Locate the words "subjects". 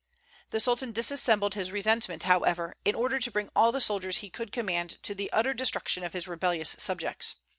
6.79-7.35